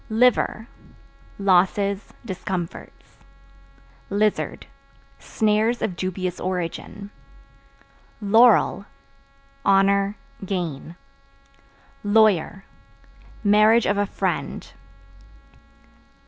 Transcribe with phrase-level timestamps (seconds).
[0.09, 0.67] Liver
[1.37, 3.19] Losses, discomforts.
[4.09, 4.65] Lizard
[5.19, 7.11] Snares of dubious origin.
[8.19, 8.87] Laurel
[9.63, 10.95] Honor, gain.
[12.03, 12.65] Lawyer
[13.43, 14.73] Marriage of a friend.